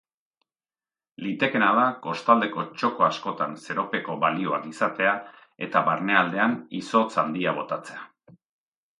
Litekeena 1.23 1.65
da 1.79 1.83
kostaldeko 2.05 2.63
txoko 2.79 3.05
askotan 3.07 3.53
zeropeko 3.65 4.15
balioak 4.23 4.65
izatea 4.69 5.11
eta 5.67 5.83
barnealdean 5.91 6.55
izotz 6.81 7.11
handia 7.25 7.53
botatzea. 7.59 8.01